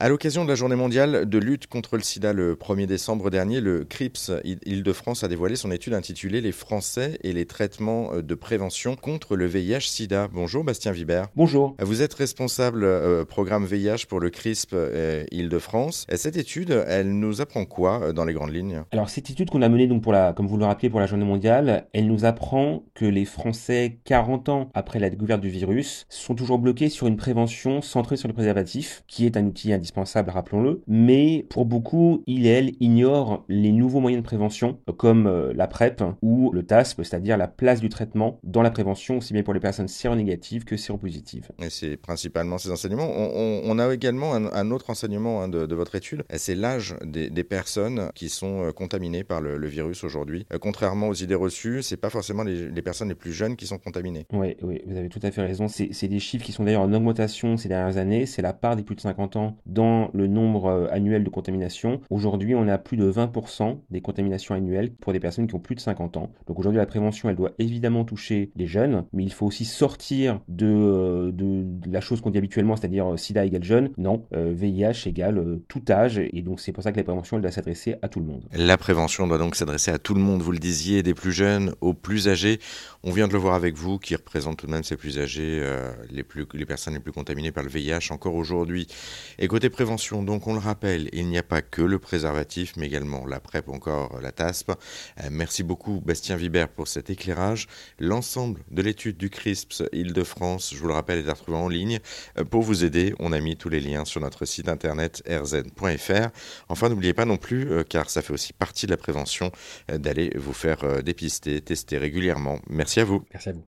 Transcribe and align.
À 0.00 0.08
l'occasion 0.08 0.44
de 0.44 0.48
la 0.48 0.54
journée 0.54 0.76
mondiale 0.76 1.28
de 1.28 1.38
lutte 1.38 1.66
contre 1.66 1.96
le 1.96 2.04
sida 2.04 2.32
le 2.32 2.54
1er 2.54 2.86
décembre 2.86 3.30
dernier, 3.30 3.60
le 3.60 3.84
CRIPS 3.84 4.30
Île-de-France 4.44 5.24
a 5.24 5.28
dévoilé 5.28 5.56
son 5.56 5.72
étude 5.72 5.92
intitulée 5.92 6.40
Les 6.40 6.52
Français 6.52 7.18
et 7.24 7.32
les 7.32 7.46
traitements 7.46 8.12
de 8.22 8.34
prévention 8.36 8.94
contre 8.94 9.34
le 9.34 9.46
VIH-Sida. 9.46 10.28
Bonjour 10.32 10.62
Bastien 10.62 10.92
Vibert. 10.92 11.26
Bonjour. 11.34 11.74
Vous 11.80 12.00
êtes 12.00 12.14
responsable 12.14 12.84
euh, 12.84 13.24
programme 13.24 13.66
VIH 13.66 14.06
pour 14.08 14.20
le 14.20 14.30
CRISP 14.30 14.70
euh, 14.72 15.24
Île-de-France. 15.32 16.06
Cette 16.14 16.36
étude, 16.36 16.84
elle 16.86 17.18
nous 17.18 17.40
apprend 17.40 17.64
quoi 17.64 18.00
euh, 18.00 18.12
dans 18.12 18.24
les 18.24 18.34
grandes 18.34 18.54
lignes? 18.54 18.84
Alors 18.92 19.10
cette 19.10 19.30
étude 19.30 19.50
qu'on 19.50 19.62
a 19.62 19.68
menée 19.68 19.88
donc 19.88 20.04
pour 20.04 20.12
la, 20.12 20.32
comme 20.32 20.46
vous 20.46 20.58
le 20.58 20.64
rappelez 20.64 20.90
pour 20.90 21.00
la 21.00 21.06
journée 21.06 21.24
mondiale, 21.24 21.88
elle 21.92 22.06
nous 22.06 22.24
apprend 22.24 22.84
que 22.94 23.04
les 23.04 23.24
Français 23.24 23.98
40 24.04 24.48
ans 24.48 24.70
après 24.74 25.00
la 25.00 25.10
découverte 25.10 25.40
du 25.40 25.50
virus 25.50 26.06
sont 26.08 26.36
toujours 26.36 26.60
bloqués 26.60 26.88
sur 26.88 27.08
une 27.08 27.16
prévention 27.16 27.82
centrée 27.82 28.16
sur 28.16 28.28
le 28.28 28.34
préservatif, 28.34 29.02
qui 29.08 29.26
est 29.26 29.36
un 29.36 29.44
outil 29.44 29.72
indispensable 29.72 29.87
indispensable, 29.88 30.30
rappelons-le, 30.30 30.82
mais 30.86 31.46
pour 31.48 31.64
beaucoup, 31.64 32.22
il 32.26 32.46
et 32.46 32.50
elle 32.50 32.72
ignorent 32.80 33.44
les 33.48 33.72
nouveaux 33.72 34.00
moyens 34.00 34.22
de 34.22 34.26
prévention 34.26 34.78
comme 34.98 35.26
euh, 35.26 35.52
la 35.54 35.66
PrEP 35.66 36.02
ou 36.20 36.52
le 36.52 36.62
TASP, 36.62 37.02
c'est-à-dire 37.02 37.38
la 37.38 37.48
place 37.48 37.80
du 37.80 37.88
traitement 37.88 38.38
dans 38.44 38.62
la 38.62 38.70
prévention, 38.70 39.18
aussi 39.18 39.32
bien 39.32 39.42
pour 39.42 39.54
les 39.54 39.60
personnes 39.60 39.88
séronégatives 39.88 40.64
que 40.64 40.76
séropositives. 40.76 41.48
Et 41.62 41.70
c'est 41.70 41.96
principalement 41.96 42.58
ces 42.58 42.70
enseignements. 42.70 43.08
On, 43.08 43.78
a 43.78 43.94
également 43.94 44.34
un, 44.34 44.70
autre 44.70 44.90
enseignement 44.90 45.42
hein, 45.42 45.48
de, 45.48 45.74
votre 45.74 45.94
étude, 45.94 46.24
c'est 46.36 46.54
l'âge 46.54 46.96
des, 47.04 47.44
personnes 47.44 48.10
qui 48.14 48.28
sont 48.28 48.64
euh, 48.64 48.72
contaminées 48.72 49.24
par 49.24 49.40
le, 49.40 49.66
virus 49.68 50.04
aujourd'hui. 50.04 50.46
Euh, 50.52 50.58
contrairement 50.58 51.08
aux 51.08 51.14
idées 51.14 51.34
reçues, 51.34 51.82
c'est 51.82 51.96
pas 51.96 52.10
forcément 52.10 52.42
les, 52.42 52.82
personnes 52.82 53.08
les 53.08 53.14
plus 53.14 53.32
jeunes 53.32 53.56
qui 53.56 53.66
sont 53.66 53.78
contaminées. 53.78 54.26
Oui, 54.32 54.56
oui, 54.62 54.82
vous 54.86 54.96
avez 54.96 55.08
tout 55.08 55.20
à 55.22 55.30
fait 55.30 55.42
raison. 55.42 55.66
C'est 55.68 56.08
des 56.08 56.18
chiffres 56.18 56.44
qui 56.44 56.52
sont 56.52 56.64
d'ailleurs 56.64 56.82
en 56.82 56.92
augmentation 56.92 57.56
ces 57.56 57.68
dernières 57.68 57.96
années. 57.96 58.26
C'est 58.26 58.42
la 58.42 58.52
part 58.52 58.76
des 58.76 58.82
plus 58.82 58.96
de 58.96 59.00
50 59.00 59.36
ans 59.36 59.56
dans 59.78 60.10
le 60.12 60.26
nombre 60.26 60.66
euh, 60.66 60.86
annuel 60.90 61.22
de 61.22 61.30
contaminations. 61.30 62.00
Aujourd'hui, 62.10 62.56
on 62.56 62.66
a 62.66 62.78
plus 62.78 62.96
de 62.96 63.08
20% 63.08 63.78
des 63.90 64.00
contaminations 64.00 64.56
annuelles 64.56 64.92
pour 64.92 65.12
des 65.12 65.20
personnes 65.20 65.46
qui 65.46 65.54
ont 65.54 65.60
plus 65.60 65.76
de 65.76 65.80
50 65.80 66.16
ans. 66.16 66.32
Donc 66.48 66.58
aujourd'hui, 66.58 66.78
la 66.78 66.86
prévention, 66.86 67.30
elle 67.30 67.36
doit 67.36 67.52
évidemment 67.60 68.04
toucher 68.04 68.50
les 68.56 68.66
jeunes, 68.66 69.04
mais 69.12 69.22
il 69.22 69.32
faut 69.32 69.46
aussi 69.46 69.64
sortir 69.64 70.40
de, 70.48 70.66
euh, 70.66 71.62
la 71.86 72.00
chose 72.00 72.20
qu'on 72.20 72.30
dit 72.30 72.38
habituellement, 72.38 72.74
c'est-à-dire 72.74 73.12
euh, 73.12 73.16
sida 73.16 73.44
égale 73.44 73.62
jeune. 73.62 73.90
Non, 73.98 74.24
VIH 74.32 75.06
égale 75.06 75.60
tout 75.68 75.82
âge, 75.88 76.18
et 76.18 76.42
donc 76.42 76.58
c'est 76.58 76.72
pour 76.72 76.82
ça 76.82 76.90
que 76.90 76.96
la 76.96 77.04
prévention, 77.04 77.36
elle 77.36 77.42
doit 77.42 77.52
s'adresser 77.52 77.94
à 78.02 78.08
tout 78.08 78.18
le 78.18 78.26
monde. 78.26 78.42
La 78.52 78.76
prévention 78.76 79.28
doit 79.28 79.38
donc 79.38 79.54
s'adresser 79.54 79.92
à 79.92 79.98
tout 79.98 80.14
le 80.14 80.20
monde, 80.20 80.42
vous 80.42 80.50
le 80.50 80.58
disiez, 80.58 81.04
des 81.04 81.14
plus 81.14 81.32
jeunes 81.32 81.72
aux 81.80 81.94
plus 81.94 82.26
âgés. 82.26 82.58
On 83.04 83.12
vient 83.12 83.28
de 83.28 83.32
le 83.32 83.38
voir 83.38 83.54
avec 83.54 83.76
vous, 83.76 83.98
qui 83.98 84.14
représente 84.14 84.58
tout 84.58 84.66
de 84.66 84.72
même 84.72 84.84
ces 84.84 84.96
plus 84.96 85.18
âgés, 85.18 85.62
les, 86.10 86.22
plus, 86.22 86.46
les 86.52 86.66
personnes 86.66 86.94
les 86.94 87.00
plus 87.00 87.12
contaminées 87.12 87.52
par 87.52 87.62
le 87.62 87.68
VIH 87.68 88.10
encore 88.10 88.34
aujourd'hui. 88.34 88.86
Et 89.38 89.48
côté 89.48 89.70
prévention, 89.70 90.22
donc 90.22 90.46
on 90.46 90.52
le 90.52 90.58
rappelle, 90.58 91.08
il 91.12 91.28
n'y 91.28 91.38
a 91.38 91.42
pas 91.42 91.62
que 91.62 91.82
le 91.82 91.98
préservatif, 91.98 92.74
mais 92.76 92.86
également 92.86 93.26
la 93.26 93.40
PrEP 93.40 93.68
encore 93.68 94.20
la 94.20 94.32
TASP. 94.32 94.70
Euh, 94.70 95.28
merci 95.30 95.62
beaucoup 95.62 96.00
Bastien 96.04 96.36
Vibert 96.36 96.68
pour 96.68 96.88
cet 96.88 97.10
éclairage. 97.10 97.68
L'ensemble 97.98 98.62
de 98.70 98.82
l'étude 98.82 99.16
du 99.16 99.30
CRISPS 99.30 99.84
Île-de-France, 99.92 100.72
je 100.74 100.78
vous 100.78 100.88
le 100.88 100.94
rappelle, 100.94 101.24
est 101.24 101.28
à 101.28 101.34
retrouver 101.34 101.58
en 101.58 101.68
ligne. 101.68 102.00
Euh, 102.38 102.44
pour 102.44 102.62
vous 102.62 102.84
aider, 102.84 103.14
on 103.18 103.32
a 103.32 103.40
mis 103.40 103.56
tous 103.56 103.68
les 103.68 103.80
liens 103.80 104.04
sur 104.04 104.20
notre 104.20 104.44
site 104.44 104.68
internet 104.68 105.22
rz.fr. 105.28 106.28
Enfin, 106.68 106.88
n'oubliez 106.88 107.14
pas 107.14 107.24
non 107.24 107.36
plus, 107.36 107.70
euh, 107.70 107.84
car 107.84 108.10
ça 108.10 108.22
fait 108.22 108.32
aussi 108.32 108.52
partie 108.52 108.86
de 108.86 108.90
la 108.90 108.96
prévention, 108.96 109.50
d'aller 109.88 110.32
vous 110.36 110.52
faire 110.52 111.02
dépister, 111.02 111.60
tester 111.60 111.98
régulièrement. 111.98 112.60
Merci 112.88 113.00
à 113.00 113.04
vous. 113.04 113.22
Merci 113.34 113.48
à 113.50 113.52
vous. 113.52 113.64